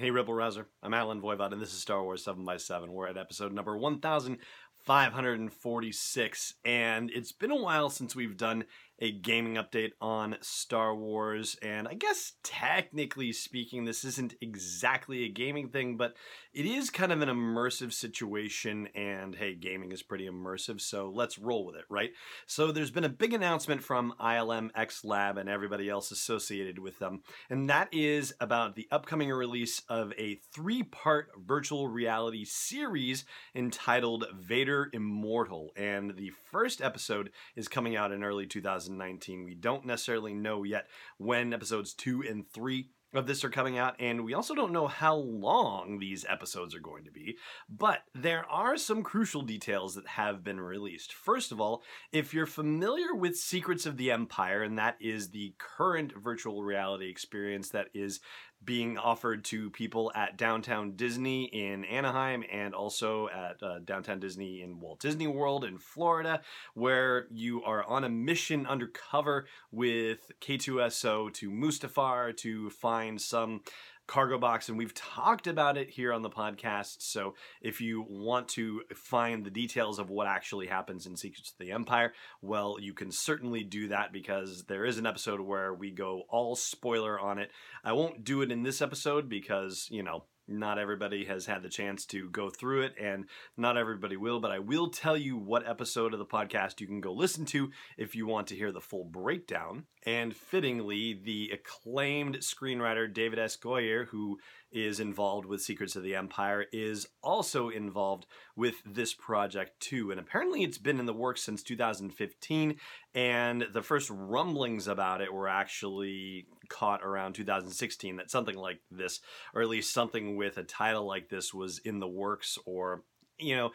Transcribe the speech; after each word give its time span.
Hey, 0.00 0.10
Rebel 0.10 0.32
Rouser. 0.32 0.66
I'm 0.82 0.94
Allen 0.94 1.20
Voivod, 1.20 1.52
and 1.52 1.60
this 1.60 1.74
is 1.74 1.82
Star 1.82 2.02
Wars 2.02 2.24
7 2.24 2.42
by 2.42 2.56
7 2.56 2.90
We're 2.90 3.08
at 3.08 3.18
episode 3.18 3.52
number 3.52 3.76
1546, 3.76 6.54
and 6.64 7.10
it's 7.10 7.32
been 7.32 7.50
a 7.50 7.60
while 7.60 7.90
since 7.90 8.16
we've 8.16 8.38
done 8.38 8.64
a 9.00 9.10
gaming 9.10 9.54
update 9.54 9.92
on 10.00 10.36
Star 10.42 10.94
Wars. 10.94 11.56
And 11.62 11.88
I 11.88 11.94
guess 11.94 12.34
technically 12.42 13.32
speaking, 13.32 13.84
this 13.84 14.04
isn't 14.04 14.34
exactly 14.40 15.24
a 15.24 15.28
gaming 15.28 15.68
thing, 15.68 15.96
but 15.96 16.14
it 16.52 16.66
is 16.66 16.90
kind 16.90 17.12
of 17.12 17.22
an 17.22 17.28
immersive 17.28 17.92
situation. 17.92 18.88
And 18.94 19.34
hey, 19.34 19.54
gaming 19.54 19.92
is 19.92 20.02
pretty 20.02 20.28
immersive, 20.28 20.80
so 20.80 21.10
let's 21.14 21.38
roll 21.38 21.64
with 21.64 21.76
it, 21.76 21.84
right? 21.88 22.10
So 22.46 22.72
there's 22.72 22.90
been 22.90 23.04
a 23.04 23.08
big 23.08 23.32
announcement 23.32 23.82
from 23.82 24.14
ILM 24.20 24.70
X 24.74 25.04
Lab 25.04 25.38
and 25.38 25.48
everybody 25.48 25.88
else 25.88 26.10
associated 26.10 26.78
with 26.78 26.98
them, 26.98 27.22
and 27.48 27.70
that 27.70 27.88
is 27.92 28.34
about 28.40 28.74
the 28.74 28.88
upcoming 28.90 29.30
release 29.30 29.82
of 29.88 30.12
a 30.18 30.40
three 30.52 30.82
part 30.82 31.30
virtual 31.38 31.88
reality 31.88 32.44
series 32.44 33.24
entitled 33.54 34.26
Vader 34.34 34.90
Immortal. 34.92 35.70
And 35.76 36.16
the 36.16 36.32
first 36.50 36.82
episode 36.82 37.30
is 37.56 37.68
coming 37.68 37.96
out 37.96 38.12
in 38.12 38.24
early 38.24 38.46
2000. 38.46 38.89
2019. 38.94 39.44
We 39.44 39.54
don't 39.54 39.86
necessarily 39.86 40.34
know 40.34 40.62
yet 40.62 40.88
when 41.18 41.52
episodes 41.52 41.94
two 41.94 42.22
and 42.28 42.48
three 42.48 42.88
of 43.12 43.26
this 43.26 43.42
are 43.42 43.50
coming 43.50 43.76
out, 43.76 43.96
and 43.98 44.24
we 44.24 44.34
also 44.34 44.54
don't 44.54 44.72
know 44.72 44.86
how 44.86 45.16
long 45.16 45.98
these 45.98 46.24
episodes 46.28 46.76
are 46.76 46.80
going 46.80 47.04
to 47.04 47.10
be, 47.10 47.36
but 47.68 48.02
there 48.14 48.44
are 48.48 48.76
some 48.76 49.02
crucial 49.02 49.42
details 49.42 49.96
that 49.96 50.06
have 50.06 50.44
been 50.44 50.60
released. 50.60 51.12
First 51.12 51.50
of 51.50 51.60
all, 51.60 51.82
if 52.12 52.32
you're 52.32 52.46
familiar 52.46 53.12
with 53.14 53.36
Secrets 53.36 53.84
of 53.84 53.96
the 53.96 54.12
Empire, 54.12 54.62
and 54.62 54.78
that 54.78 54.96
is 55.00 55.30
the 55.30 55.54
current 55.58 56.12
virtual 56.16 56.62
reality 56.62 57.10
experience 57.10 57.70
that 57.70 57.88
is 57.94 58.20
being 58.64 58.98
offered 58.98 59.44
to 59.44 59.70
people 59.70 60.12
at 60.14 60.36
Downtown 60.36 60.92
Disney 60.92 61.44
in 61.44 61.84
Anaheim 61.84 62.44
and 62.50 62.74
also 62.74 63.28
at 63.28 63.62
uh, 63.62 63.78
Downtown 63.80 64.20
Disney 64.20 64.62
in 64.62 64.80
Walt 64.80 65.00
Disney 65.00 65.26
World 65.26 65.64
in 65.64 65.78
Florida, 65.78 66.42
where 66.74 67.26
you 67.30 67.62
are 67.64 67.84
on 67.84 68.04
a 68.04 68.08
mission 68.08 68.66
undercover 68.66 69.46
with 69.72 70.30
K2SO 70.40 71.32
to 71.34 71.50
Mustafar 71.50 72.36
to 72.38 72.70
find 72.70 73.20
some 73.20 73.62
cargo 74.10 74.38
box 74.38 74.68
and 74.68 74.76
we've 74.76 74.92
talked 74.92 75.46
about 75.46 75.78
it 75.78 75.88
here 75.88 76.12
on 76.12 76.22
the 76.22 76.28
podcast. 76.28 76.96
So 76.98 77.34
if 77.62 77.80
you 77.80 78.04
want 78.08 78.48
to 78.48 78.82
find 78.92 79.44
the 79.44 79.52
details 79.52 80.00
of 80.00 80.10
what 80.10 80.26
actually 80.26 80.66
happens 80.66 81.06
in 81.06 81.16
secrets 81.16 81.52
of 81.52 81.58
the 81.58 81.70
empire 81.70 82.12
well 82.42 82.76
you 82.80 82.92
can 82.92 83.12
certainly 83.12 83.62
do 83.62 83.86
that 83.86 84.12
because 84.12 84.64
there 84.64 84.84
is 84.84 84.98
an 84.98 85.06
episode 85.06 85.40
where 85.40 85.72
we 85.72 85.92
go 85.92 86.24
all 86.28 86.56
spoiler 86.56 87.20
on 87.20 87.38
it. 87.38 87.52
I 87.84 87.92
won't 87.92 88.24
do 88.24 88.42
it 88.42 88.50
in 88.50 88.64
this 88.64 88.82
episode 88.82 89.28
because 89.28 89.86
you 89.92 90.02
know 90.02 90.24
not 90.50 90.78
everybody 90.78 91.24
has 91.24 91.46
had 91.46 91.62
the 91.62 91.68
chance 91.68 92.04
to 92.06 92.28
go 92.30 92.50
through 92.50 92.82
it, 92.82 92.94
and 93.00 93.26
not 93.56 93.76
everybody 93.76 94.16
will, 94.16 94.40
but 94.40 94.50
I 94.50 94.58
will 94.58 94.88
tell 94.90 95.16
you 95.16 95.36
what 95.36 95.68
episode 95.68 96.12
of 96.12 96.18
the 96.18 96.26
podcast 96.26 96.80
you 96.80 96.86
can 96.86 97.00
go 97.00 97.12
listen 97.12 97.44
to 97.46 97.70
if 97.96 98.14
you 98.14 98.26
want 98.26 98.48
to 98.48 98.56
hear 98.56 98.72
the 98.72 98.80
full 98.80 99.04
breakdown. 99.04 99.84
And 100.04 100.34
fittingly, 100.34 101.20
the 101.22 101.50
acclaimed 101.52 102.38
screenwriter 102.38 103.12
David 103.12 103.38
S. 103.38 103.56
Goyer, 103.56 104.06
who 104.06 104.38
is 104.72 105.00
involved 105.00 105.46
with 105.46 105.60
Secrets 105.60 105.96
of 105.96 106.02
the 106.02 106.14
Empire, 106.14 106.64
is 106.72 107.06
also 107.22 107.68
involved 107.68 108.26
with 108.56 108.76
this 108.86 109.12
project 109.12 109.80
too. 109.80 110.10
And 110.10 110.18
apparently, 110.18 110.62
it's 110.62 110.78
been 110.78 111.00
in 111.00 111.06
the 111.06 111.12
works 111.12 111.42
since 111.42 111.62
2015, 111.62 112.76
and 113.14 113.66
the 113.72 113.82
first 113.82 114.10
rumblings 114.10 114.88
about 114.88 115.20
it 115.20 115.32
were 115.32 115.48
actually 115.48 116.46
caught 116.70 117.02
around 117.02 117.34
2016 117.34 118.16
that 118.16 118.30
something 118.30 118.56
like 118.56 118.80
this, 118.90 119.20
or 119.54 119.60
at 119.60 119.68
least 119.68 119.92
something 119.92 120.36
with 120.36 120.56
a 120.56 120.62
title 120.62 121.04
like 121.04 121.28
this, 121.28 121.52
was 121.52 121.78
in 121.80 121.98
the 121.98 122.08
works, 122.08 122.56
or, 122.64 123.02
you 123.38 123.54
know, 123.56 123.72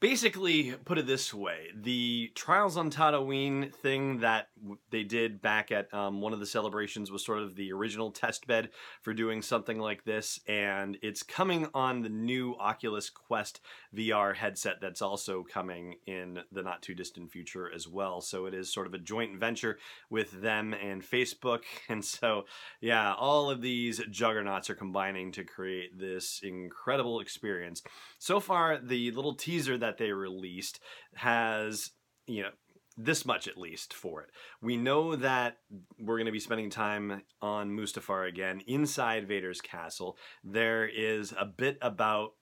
basically 0.00 0.72
put 0.84 0.98
it 0.98 1.06
this 1.06 1.34
way 1.34 1.66
the 1.74 2.30
trials 2.34 2.76
on 2.76 2.90
tatooine 2.90 3.72
thing 3.74 4.20
that 4.20 4.48
they 4.90 5.02
did 5.02 5.42
back 5.42 5.72
at 5.72 5.92
um, 5.92 6.20
one 6.20 6.32
of 6.32 6.40
the 6.40 6.46
celebrations 6.46 7.10
was 7.10 7.24
sort 7.24 7.40
of 7.40 7.56
the 7.56 7.72
original 7.72 8.10
test 8.10 8.46
bed 8.46 8.70
for 9.02 9.12
doing 9.12 9.42
something 9.42 9.78
like 9.78 10.04
this 10.04 10.38
and 10.46 10.96
it's 11.02 11.22
coming 11.22 11.66
on 11.74 12.02
the 12.02 12.08
new 12.08 12.54
oculus 12.60 13.10
quest 13.10 13.60
vr 13.94 14.36
headset 14.36 14.76
that's 14.80 15.02
also 15.02 15.42
coming 15.42 15.96
in 16.06 16.38
the 16.52 16.62
not 16.62 16.82
too 16.82 16.94
distant 16.94 17.30
future 17.30 17.70
as 17.74 17.88
well. 17.88 18.20
So 18.20 18.46
it 18.46 18.54
is 18.54 18.72
sort 18.72 18.86
of 18.86 18.94
a 18.94 18.98
joint 18.98 19.38
venture 19.38 19.78
with 20.10 20.30
them 20.42 20.74
and 20.74 21.02
facebook 21.02 21.62
and 21.88 22.04
so 22.04 22.44
yeah 22.80 23.14
all 23.14 23.50
of 23.50 23.62
these 23.62 24.00
juggernauts 24.10 24.70
are 24.70 24.74
combining 24.74 25.32
to 25.32 25.44
create 25.44 25.98
this 25.98 26.40
incredible 26.42 27.20
experience. 27.20 27.82
So 28.18 28.38
far 28.40 28.78
the 28.78 29.10
little 29.12 29.34
teaser 29.34 29.78
that 29.78 29.87
that 29.88 29.98
they 29.98 30.12
released 30.12 30.80
has, 31.14 31.90
you 32.26 32.42
know, 32.42 32.50
this 32.96 33.24
much 33.24 33.46
at 33.46 33.56
least 33.56 33.94
for 33.94 34.22
it. 34.22 34.30
We 34.60 34.76
know 34.76 35.14
that 35.16 35.58
we're 36.00 36.16
going 36.16 36.26
to 36.26 36.32
be 36.32 36.40
spending 36.40 36.68
time 36.68 37.22
on 37.40 37.70
Mustafar 37.70 38.28
again 38.28 38.60
inside 38.66 39.28
Vader's 39.28 39.60
castle. 39.60 40.16
There 40.42 40.86
is 40.86 41.32
a 41.38 41.44
bit 41.44 41.78
about 41.80 42.32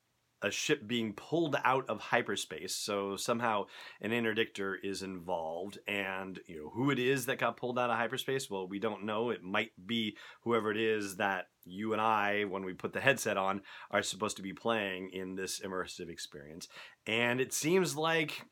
a 0.43 0.51
ship 0.51 0.87
being 0.87 1.13
pulled 1.13 1.57
out 1.65 1.89
of 1.89 2.01
hyperspace. 2.01 2.75
So 2.75 3.17
somehow 3.17 3.67
an 4.01 4.11
interdictor 4.11 4.75
is 4.83 5.03
involved, 5.03 5.79
and 5.87 6.39
you 6.47 6.63
know 6.63 6.71
who 6.75 6.91
it 6.91 6.99
is 6.99 7.27
that 7.27 7.39
got 7.39 7.57
pulled 7.57 7.79
out 7.79 7.91
of 7.91 7.97
hyperspace. 7.97 8.51
Well, 8.51 8.69
we 8.69 8.79
don't 8.79 9.05
know. 9.05 9.31
It 9.31 9.43
might 9.43 9.73
be 9.87 10.17
whoever 10.43 10.71
it 10.71 10.77
is 10.77 11.17
that 11.17 11.47
you 11.65 11.93
and 11.93 12.01
I, 12.01 12.45
when 12.45 12.65
we 12.65 12.75
put 12.75 12.93
the 12.93 13.01
headset 13.01 13.37
on, 13.37 13.63
are 13.91 14.03
supposed 14.03 14.37
to 14.37 14.43
be 14.43 14.53
playing 14.53 15.11
in 15.11 15.35
this 15.35 15.61
immersive 15.61 16.09
experience. 16.09 16.69
And 17.07 17.41
it 17.41 17.53
seems 17.53 17.97
like 17.97 18.45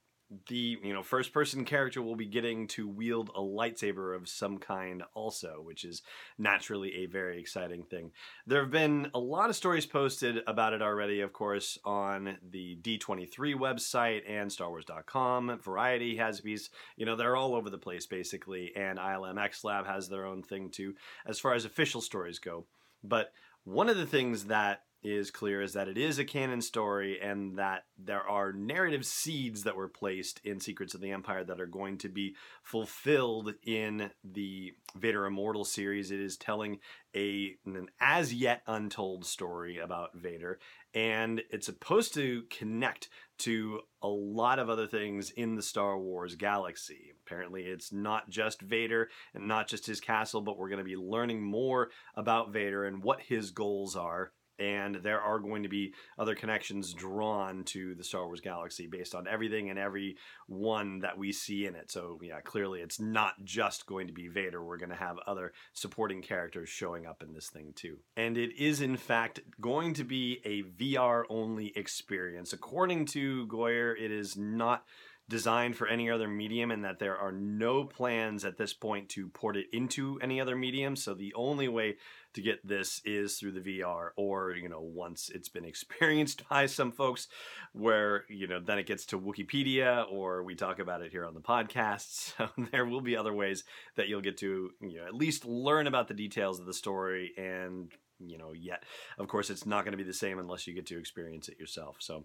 the 0.48 0.78
you 0.82 0.92
know 0.92 1.02
first 1.02 1.32
person 1.32 1.64
character 1.64 2.02
will 2.02 2.16
be 2.16 2.26
getting 2.26 2.66
to 2.68 2.88
wield 2.88 3.30
a 3.34 3.40
lightsaber 3.40 4.16
of 4.16 4.28
some 4.28 4.58
kind 4.58 5.02
also 5.14 5.60
which 5.62 5.84
is 5.84 6.02
naturally 6.38 6.94
a 6.96 7.06
very 7.06 7.38
exciting 7.38 7.82
thing. 7.82 8.12
There 8.46 8.60
have 8.60 8.70
been 8.70 9.10
a 9.14 9.18
lot 9.18 9.50
of 9.50 9.56
stories 9.56 9.86
posted 9.86 10.42
about 10.46 10.72
it 10.72 10.82
already 10.82 11.20
of 11.20 11.32
course 11.32 11.78
on 11.84 12.38
the 12.50 12.76
d23 12.76 13.54
website 13.54 14.22
and 14.28 14.50
starwars.com 14.50 15.58
variety 15.62 16.16
has 16.16 16.40
these 16.40 16.70
you 16.96 17.06
know 17.06 17.16
they're 17.16 17.36
all 17.36 17.54
over 17.54 17.70
the 17.70 17.78
place 17.78 18.06
basically 18.06 18.74
and 18.76 18.98
ilmx 18.98 19.64
lab 19.64 19.86
has 19.86 20.08
their 20.08 20.26
own 20.26 20.42
thing 20.42 20.70
too 20.70 20.94
as 21.26 21.38
far 21.38 21.54
as 21.54 21.64
official 21.64 22.00
stories 22.00 22.38
go. 22.38 22.64
But 23.02 23.32
one 23.64 23.88
of 23.88 23.96
the 23.96 24.06
things 24.06 24.44
that 24.44 24.82
is 25.04 25.30
clear 25.30 25.60
is 25.60 25.74
that 25.74 25.88
it 25.88 25.98
is 25.98 26.18
a 26.18 26.24
canon 26.24 26.62
story 26.62 27.20
and 27.20 27.58
that 27.58 27.84
there 27.98 28.26
are 28.26 28.52
narrative 28.52 29.04
seeds 29.04 29.62
that 29.64 29.76
were 29.76 29.88
placed 29.88 30.40
in 30.44 30.58
Secrets 30.58 30.94
of 30.94 31.00
the 31.00 31.10
Empire 31.10 31.44
that 31.44 31.60
are 31.60 31.66
going 31.66 31.98
to 31.98 32.08
be 32.08 32.34
fulfilled 32.62 33.54
in 33.62 34.10
the 34.24 34.72
Vader 34.96 35.26
Immortal 35.26 35.64
series. 35.64 36.10
It 36.10 36.20
is 36.20 36.36
telling 36.36 36.78
a 37.14 37.56
an 37.66 37.88
as 38.00 38.32
yet 38.32 38.62
untold 38.66 39.26
story 39.26 39.78
about 39.78 40.16
Vader 40.16 40.58
and 40.94 41.42
it's 41.50 41.66
supposed 41.66 42.14
to 42.14 42.44
connect 42.50 43.08
to 43.36 43.80
a 44.00 44.08
lot 44.08 44.60
of 44.60 44.70
other 44.70 44.86
things 44.86 45.30
in 45.30 45.56
the 45.56 45.62
Star 45.62 45.98
Wars 45.98 46.36
galaxy. 46.36 47.12
Apparently, 47.26 47.62
it's 47.62 47.92
not 47.92 48.30
just 48.30 48.62
Vader 48.62 49.10
and 49.34 49.48
not 49.48 49.66
just 49.66 49.86
his 49.86 50.00
castle, 50.00 50.40
but 50.40 50.56
we're 50.56 50.68
going 50.68 50.78
to 50.78 50.84
be 50.84 50.96
learning 50.96 51.42
more 51.42 51.90
about 52.14 52.52
Vader 52.52 52.84
and 52.84 53.02
what 53.02 53.20
his 53.20 53.50
goals 53.50 53.96
are 53.96 54.30
and 54.58 54.96
there 54.96 55.20
are 55.20 55.38
going 55.38 55.62
to 55.62 55.68
be 55.68 55.94
other 56.18 56.34
connections 56.34 56.92
drawn 56.92 57.64
to 57.64 57.94
the 57.94 58.04
Star 58.04 58.26
Wars 58.26 58.40
galaxy 58.40 58.86
based 58.86 59.14
on 59.14 59.26
everything 59.26 59.70
and 59.70 59.78
every 59.78 60.16
one 60.46 61.00
that 61.00 61.18
we 61.18 61.32
see 61.32 61.66
in 61.66 61.74
it. 61.74 61.90
So, 61.90 62.18
yeah, 62.22 62.40
clearly 62.40 62.80
it's 62.80 63.00
not 63.00 63.34
just 63.44 63.86
going 63.86 64.06
to 64.06 64.12
be 64.12 64.28
Vader. 64.28 64.64
We're 64.64 64.76
going 64.76 64.90
to 64.90 64.96
have 64.96 65.18
other 65.26 65.52
supporting 65.72 66.22
characters 66.22 66.68
showing 66.68 67.06
up 67.06 67.22
in 67.22 67.32
this 67.32 67.48
thing 67.48 67.72
too. 67.74 67.98
And 68.16 68.36
it 68.36 68.56
is, 68.56 68.80
in 68.80 68.96
fact, 68.96 69.40
going 69.60 69.94
to 69.94 70.04
be 70.04 70.40
a 70.44 70.62
VR 70.62 71.24
only 71.28 71.72
experience. 71.76 72.52
According 72.52 73.06
to 73.06 73.46
Goyer, 73.46 73.94
it 73.98 74.10
is 74.10 74.36
not 74.36 74.84
designed 75.28 75.76
for 75.76 75.86
any 75.86 76.10
other 76.10 76.28
medium 76.28 76.70
and 76.70 76.84
that 76.84 76.98
there 76.98 77.16
are 77.16 77.32
no 77.32 77.84
plans 77.84 78.44
at 78.44 78.58
this 78.58 78.74
point 78.74 79.08
to 79.08 79.28
port 79.28 79.56
it 79.56 79.66
into 79.72 80.18
any 80.20 80.40
other 80.40 80.54
medium. 80.54 80.96
So 80.96 81.14
the 81.14 81.32
only 81.34 81.66
way 81.66 81.96
to 82.34 82.42
get 82.42 82.66
this 82.66 83.00
is 83.04 83.38
through 83.38 83.52
the 83.52 83.80
VR 83.80 84.10
or, 84.16 84.50
you 84.52 84.68
know, 84.68 84.80
once 84.80 85.30
it's 85.34 85.48
been 85.48 85.64
experienced 85.74 86.46
by 86.48 86.66
some 86.66 86.92
folks 86.92 87.28
where, 87.72 88.24
you 88.28 88.46
know, 88.46 88.60
then 88.60 88.78
it 88.78 88.86
gets 88.86 89.06
to 89.06 89.18
Wikipedia 89.18 90.04
or 90.10 90.42
we 90.42 90.54
talk 90.54 90.78
about 90.78 91.00
it 91.00 91.10
here 91.10 91.24
on 91.24 91.34
the 91.34 91.40
podcast. 91.40 92.32
So 92.36 92.48
there 92.72 92.84
will 92.84 93.00
be 93.00 93.16
other 93.16 93.32
ways 93.32 93.64
that 93.96 94.08
you'll 94.08 94.20
get 94.20 94.36
to, 94.38 94.70
you 94.80 94.98
know, 94.98 95.06
at 95.06 95.14
least 95.14 95.44
learn 95.44 95.86
about 95.86 96.08
the 96.08 96.14
details 96.14 96.58
of 96.58 96.66
the 96.66 96.74
story 96.74 97.32
and, 97.36 97.92
you 98.18 98.38
know, 98.38 98.52
yet 98.52 98.82
of 99.18 99.28
course 99.28 99.50
it's 99.50 99.66
not 99.66 99.84
going 99.84 99.92
to 99.92 99.98
be 99.98 100.04
the 100.04 100.12
same 100.12 100.38
unless 100.38 100.66
you 100.66 100.74
get 100.74 100.86
to 100.86 100.98
experience 100.98 101.48
it 101.48 101.58
yourself. 101.58 101.96
So 102.00 102.24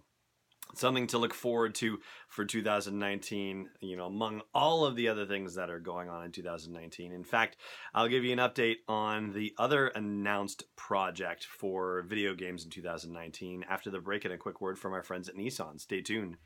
something 0.74 1.06
to 1.06 1.18
look 1.18 1.34
forward 1.34 1.74
to 1.74 1.98
for 2.28 2.44
2019 2.44 3.68
you 3.80 3.96
know 3.96 4.06
among 4.06 4.42
all 4.54 4.84
of 4.84 4.96
the 4.96 5.08
other 5.08 5.26
things 5.26 5.54
that 5.54 5.70
are 5.70 5.80
going 5.80 6.08
on 6.08 6.24
in 6.24 6.32
2019 6.32 7.12
in 7.12 7.24
fact 7.24 7.56
i'll 7.94 8.08
give 8.08 8.24
you 8.24 8.32
an 8.32 8.38
update 8.38 8.76
on 8.88 9.32
the 9.32 9.52
other 9.58 9.88
announced 9.88 10.64
project 10.76 11.44
for 11.44 12.02
video 12.02 12.34
games 12.34 12.64
in 12.64 12.70
2019 12.70 13.64
after 13.68 13.90
the 13.90 14.00
break 14.00 14.24
and 14.24 14.34
a 14.34 14.38
quick 14.38 14.60
word 14.60 14.78
from 14.78 14.92
our 14.92 15.02
friends 15.02 15.28
at 15.28 15.36
nissan. 15.36 15.80
Stay 15.80 16.00
tuned. 16.00 16.36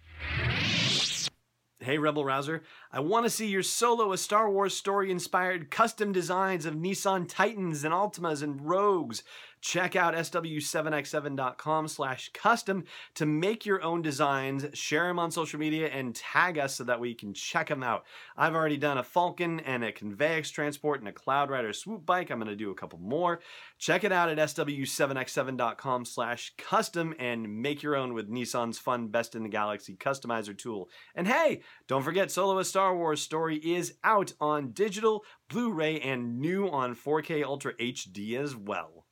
Hey, 1.80 1.98
Rebel 1.98 2.24
Rouser, 2.24 2.62
I 2.92 3.00
want 3.00 3.26
to 3.26 3.30
see 3.30 3.46
your 3.46 3.62
solo 3.62 4.12
a 4.12 4.16
Star 4.16 4.50
Wars 4.50 4.74
story 4.74 5.10
inspired 5.10 5.70
custom 5.70 6.12
designs 6.12 6.64
of 6.64 6.74
Nissan 6.74 7.28
Titans 7.28 7.84
and 7.84 7.92
Altimas 7.92 8.42
and 8.42 8.66
Rogues. 8.66 9.22
Check 9.64 9.96
out 9.96 10.12
sw7x7.com 10.12 11.88
slash 11.88 12.30
custom 12.34 12.84
to 13.14 13.24
make 13.24 13.64
your 13.64 13.82
own 13.82 14.02
designs, 14.02 14.66
share 14.74 15.06
them 15.06 15.18
on 15.18 15.30
social 15.30 15.58
media, 15.58 15.88
and 15.88 16.14
tag 16.14 16.58
us 16.58 16.74
so 16.74 16.84
that 16.84 17.00
we 17.00 17.14
can 17.14 17.32
check 17.32 17.68
them 17.68 17.82
out. 17.82 18.04
I've 18.36 18.54
already 18.54 18.76
done 18.76 18.98
a 18.98 19.02
Falcon 19.02 19.60
and 19.60 19.82
a 19.82 19.90
Conveyex 19.90 20.52
transport 20.52 21.00
and 21.00 21.08
a 21.08 21.12
Cloud 21.12 21.48
Rider 21.48 21.72
swoop 21.72 22.04
bike. 22.04 22.30
I'm 22.30 22.38
going 22.38 22.50
to 22.50 22.56
do 22.56 22.72
a 22.72 22.74
couple 22.74 22.98
more. 22.98 23.40
Check 23.78 24.04
it 24.04 24.12
out 24.12 24.28
at 24.28 24.36
sw7x7.com 24.36 26.04
slash 26.04 26.52
custom 26.58 27.14
and 27.18 27.62
make 27.62 27.82
your 27.82 27.96
own 27.96 28.12
with 28.12 28.30
Nissan's 28.30 28.78
fun 28.78 29.08
Best 29.08 29.34
in 29.34 29.44
the 29.44 29.48
Galaxy 29.48 29.96
customizer 29.96 30.56
tool. 30.56 30.90
And 31.14 31.26
hey, 31.26 31.62
don't 31.88 32.02
forget 32.02 32.30
Solo 32.30 32.58
a 32.58 32.66
Star 32.66 32.94
Wars 32.94 33.22
story 33.22 33.56
is 33.56 33.94
out 34.04 34.34
on 34.38 34.72
digital, 34.72 35.24
Blu-ray, 35.48 36.00
and 36.00 36.38
new 36.38 36.68
on 36.68 36.94
4K 36.94 37.42
Ultra 37.42 37.72
HD 37.76 38.38
as 38.38 38.54
well. 38.54 39.03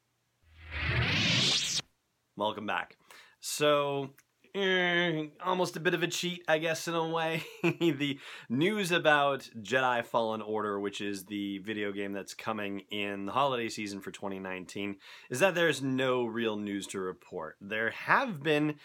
Welcome 2.37 2.67
back. 2.67 2.97
So, 3.41 4.11
eh, 4.55 5.27
almost 5.45 5.77
a 5.77 5.81
bit 5.81 5.95
of 5.95 6.03
a 6.03 6.07
cheat, 6.07 6.43
I 6.49 6.59
guess, 6.59 6.89
in 6.89 6.95
a 6.95 7.09
way. 7.09 7.43
the 7.63 8.19
news 8.49 8.91
about 8.93 9.49
Jedi 9.61 10.05
Fallen 10.05 10.43
Order, 10.43 10.81
which 10.81 11.01
is 11.01 11.25
the 11.25 11.59
video 11.59 11.93
game 11.93 12.13
that's 12.13 12.35
coming 12.35 12.83
in 12.91 13.27
the 13.27 13.33
holiday 13.33 13.69
season 13.69 14.01
for 14.01 14.11
2019, 14.11 14.97
is 15.31 15.41
that 15.41 15.55
there's 15.55 15.83
no 15.83 16.25
real 16.25 16.57
news 16.57 16.87
to 16.89 17.01
report. 17.01 17.57
There 17.61 17.91
have 17.91 18.43
been 18.43 18.77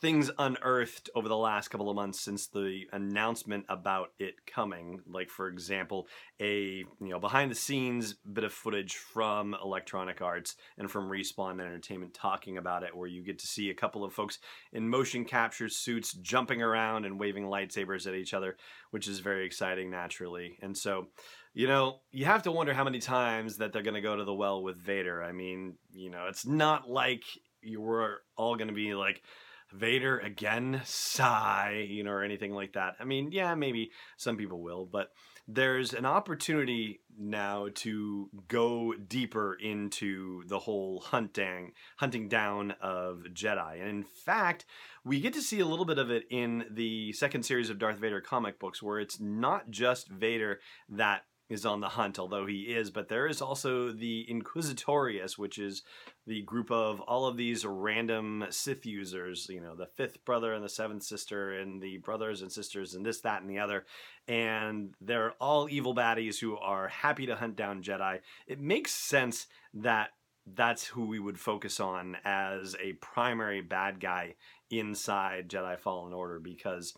things 0.00 0.30
unearthed 0.38 1.08
over 1.14 1.28
the 1.28 1.36
last 1.36 1.68
couple 1.68 1.88
of 1.88 1.96
months 1.96 2.20
since 2.20 2.46
the 2.46 2.82
announcement 2.92 3.64
about 3.68 4.12
it 4.18 4.34
coming. 4.46 5.00
Like, 5.06 5.30
for 5.30 5.48
example, 5.48 6.06
a 6.40 6.84
you 7.00 7.08
know 7.08 7.18
behind 7.18 7.50
the 7.50 7.56
scenes 7.56 8.14
bit 8.14 8.44
of 8.44 8.52
footage 8.52 8.94
from 8.94 9.56
Electronic 9.62 10.20
Arts 10.20 10.56
and 10.76 10.90
from 10.90 11.08
Respawn 11.08 11.60
Entertainment 11.60 12.14
talking 12.14 12.58
about 12.58 12.82
it, 12.82 12.96
where 12.96 13.08
you 13.08 13.22
get 13.22 13.38
to 13.38 13.46
see 13.46 13.70
a 13.70 13.74
couple 13.74 14.04
of 14.04 14.12
folks 14.12 14.38
in 14.72 14.88
motion 14.88 15.24
capture 15.24 15.68
suits 15.68 16.12
jumping 16.12 16.60
around 16.60 17.04
and 17.04 17.18
waving 17.18 17.44
lightsabers 17.44 18.06
at 18.06 18.14
each 18.14 18.34
other, 18.34 18.56
which 18.90 19.08
is 19.08 19.20
very 19.20 19.46
exciting, 19.46 19.90
naturally. 19.90 20.58
And 20.62 20.76
so. 20.76 21.08
You 21.58 21.66
know, 21.66 22.00
you 22.12 22.26
have 22.26 22.42
to 22.42 22.52
wonder 22.52 22.74
how 22.74 22.84
many 22.84 22.98
times 22.98 23.56
that 23.56 23.72
they're 23.72 23.80
going 23.80 23.94
to 23.94 24.02
go 24.02 24.14
to 24.14 24.24
the 24.24 24.34
well 24.34 24.62
with 24.62 24.76
Vader. 24.76 25.22
I 25.22 25.32
mean, 25.32 25.76
you 25.90 26.10
know, 26.10 26.26
it's 26.28 26.44
not 26.44 26.86
like 26.86 27.22
you 27.62 27.80
were 27.80 28.20
all 28.36 28.56
going 28.56 28.68
to 28.68 28.74
be 28.74 28.92
like, 28.94 29.22
Vader 29.72 30.18
again, 30.18 30.80
sigh, 30.84 31.86
you 31.88 32.04
know, 32.04 32.12
or 32.12 32.22
anything 32.22 32.52
like 32.52 32.74
that. 32.74 32.96
I 33.00 33.04
mean, 33.04 33.32
yeah, 33.32 33.54
maybe 33.54 33.90
some 34.16 34.36
people 34.36 34.60
will, 34.60 34.86
but 34.86 35.12
there's 35.48 35.92
an 35.94 36.06
opportunity 36.06 37.00
now 37.18 37.68
to 37.74 38.28
go 38.48 38.94
deeper 38.94 39.54
into 39.54 40.42
the 40.46 40.58
whole 40.58 41.00
hunting 41.00 41.72
hunting 41.96 42.28
down 42.28 42.72
of 42.80 43.22
Jedi. 43.32 43.80
And 43.80 43.88
in 43.88 44.04
fact, 44.04 44.66
we 45.04 45.20
get 45.20 45.32
to 45.34 45.42
see 45.42 45.60
a 45.60 45.66
little 45.66 45.84
bit 45.84 45.98
of 45.98 46.10
it 46.10 46.24
in 46.30 46.64
the 46.70 47.12
second 47.12 47.44
series 47.44 47.70
of 47.70 47.78
Darth 47.78 47.98
Vader 47.98 48.20
comic 48.20 48.58
books 48.58 48.82
where 48.82 48.98
it's 48.98 49.20
not 49.20 49.70
just 49.70 50.08
Vader 50.08 50.60
that 50.88 51.22
is 51.48 51.64
on 51.64 51.80
the 51.80 51.90
hunt, 51.90 52.18
although 52.18 52.46
he 52.46 52.62
is, 52.62 52.90
but 52.90 53.08
there 53.08 53.26
is 53.26 53.40
also 53.40 53.92
the 53.92 54.26
Inquisitorius, 54.28 55.38
which 55.38 55.58
is 55.58 55.82
the 56.26 56.42
group 56.42 56.70
of 56.72 57.00
all 57.02 57.26
of 57.26 57.36
these 57.36 57.64
random 57.64 58.44
Sith 58.50 58.84
users, 58.84 59.48
you 59.48 59.60
know, 59.60 59.76
the 59.76 59.86
fifth 59.86 60.24
brother 60.24 60.52
and 60.52 60.64
the 60.64 60.68
seventh 60.68 61.04
sister, 61.04 61.52
and 61.52 61.80
the 61.80 61.98
brothers 61.98 62.42
and 62.42 62.50
sisters, 62.50 62.94
and 62.94 63.06
this, 63.06 63.20
that, 63.20 63.42
and 63.42 63.50
the 63.50 63.60
other. 63.60 63.86
And 64.26 64.94
they're 65.00 65.34
all 65.40 65.68
evil 65.70 65.94
baddies 65.94 66.40
who 66.40 66.56
are 66.56 66.88
happy 66.88 67.26
to 67.26 67.36
hunt 67.36 67.54
down 67.54 67.82
Jedi. 67.82 68.20
It 68.48 68.60
makes 68.60 68.90
sense 68.90 69.46
that 69.74 70.10
that's 70.52 70.84
who 70.84 71.06
we 71.06 71.18
would 71.18 71.38
focus 71.38 71.78
on 71.78 72.16
as 72.24 72.76
a 72.80 72.94
primary 72.94 73.60
bad 73.60 74.00
guy 74.00 74.34
inside 74.70 75.48
Jedi 75.48 75.78
Fallen 75.78 76.12
Order 76.12 76.40
because, 76.40 76.94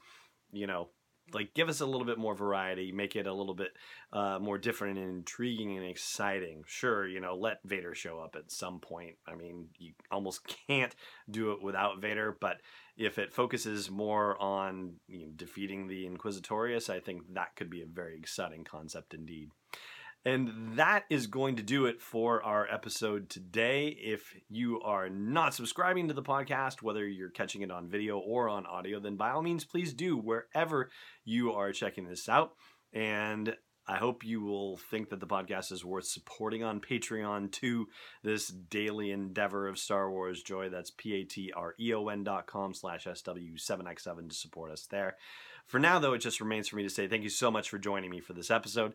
you 0.53 0.67
know, 0.67 0.89
like 1.33 1.55
give 1.55 1.69
us 1.69 1.81
a 1.81 1.87
little 1.87 2.07
bit 2.07 2.19
more 2.19 2.35
variety, 2.35 2.93
make 2.93 3.17
it 3.17 3.27
a 3.27 3.33
little 3.33 3.55
bit 3.55 3.71
uh, 4.13 4.39
more 4.41 4.59
different 4.59 4.99
and 4.99 5.11
intriguing 5.11 5.77
and 5.77 5.87
exciting. 5.87 6.63
Sure, 6.67 7.07
you 7.07 7.21
know, 7.21 7.35
let 7.35 7.59
Vader 7.65 7.95
show 7.95 8.19
up 8.19 8.37
at 8.37 8.51
some 8.51 8.81
point. 8.81 9.17
I 9.27 9.35
mean, 9.35 9.69
you 9.79 9.93
almost 10.11 10.41
can't 10.67 10.95
do 11.31 11.53
it 11.53 11.63
without 11.63 12.01
Vader, 12.01 12.37
but 12.41 12.61
if 12.97 13.19
it 13.19 13.33
focuses 13.33 13.91
more 13.91 14.41
on 14.43 14.95
you 15.07 15.27
know, 15.27 15.33
defeating 15.37 15.87
the 15.87 16.07
Inquisitorius, 16.07 16.91
I 16.91 17.01
think 17.01 17.23
that 17.35 17.55
could 17.57 17.71
be 17.71 17.83
a 17.83 17.87
very 17.87 18.17
exciting 18.17 18.65
concept 18.65 19.15
indeed. 19.15 19.51
And 20.25 20.77
that 20.77 21.05
is 21.09 21.27
going 21.27 21.57
to 21.57 21.63
do 21.63 21.87
it 21.87 22.03
for 22.03 22.43
our 22.43 22.67
episode 22.71 23.31
today. 23.31 23.89
If 23.89 24.35
you 24.49 24.81
are 24.83 25.09
not 25.09 25.55
subscribing 25.55 26.09
to 26.09 26.15
the 26.15 26.23
podcast, 26.23 26.83
whether 26.83 27.07
you're 27.07 27.31
catching 27.31 27.63
it 27.63 27.71
on 27.71 27.89
video 27.89 28.19
or 28.19 28.49
on 28.49 28.67
audio, 28.67 29.01
then 29.01 29.17
by 29.17 29.31
all 29.31 29.43
means, 29.43 29.65
please 29.65 29.95
do 29.95 30.17
wherever 30.17 30.91
you 31.25 31.53
are 31.53 31.73
checking 31.73 32.09
this 32.09 32.29
out. 32.29 32.53
And 32.93 33.57
I 33.87 33.97
hope 33.97 34.23
you 34.23 34.43
will 34.43 34.77
think 34.77 35.09
that 35.09 35.21
the 35.21 35.27
podcast 35.27 35.73
is 35.73 35.83
worth 35.83 36.05
supporting 36.05 36.63
on 36.63 36.81
Patreon 36.81 37.51
to 37.53 37.87
this 38.23 38.49
daily 38.49 39.13
endeavor 39.13 39.67
of 39.67 39.79
Star 39.79 40.11
Wars 40.11 40.43
joy. 40.43 40.69
That's 40.69 40.91
P-A-T-R-E-O-N 40.91 42.23
dot 42.23 42.47
com 42.47 42.75
slash 42.75 43.07
SW7X7 43.07 44.29
to 44.29 44.35
support 44.35 44.73
us 44.73 44.87
there. 44.91 45.17
For 45.67 45.79
now, 45.79 45.99
though, 45.99 46.13
it 46.13 46.19
just 46.19 46.41
remains 46.41 46.69
for 46.69 46.77
me 46.77 46.83
to 46.83 46.91
say 46.91 47.09
thank 47.09 47.23
you 47.23 47.31
so 47.31 47.51
much 47.51 47.71
for 47.71 47.79
joining 47.79 48.11
me 48.11 48.21
for 48.21 48.35
this 48.35 48.51
episode 48.51 48.95